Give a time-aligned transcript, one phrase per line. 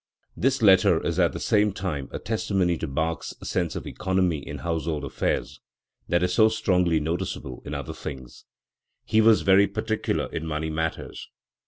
[0.35, 4.57] This letter is at the same time a testimony to Bach's sense of economy in
[4.57, 5.59] household affairs,
[6.09, 8.45] that is so strongly noticeable in other things.
[9.05, 11.29] He was very particular in money matters.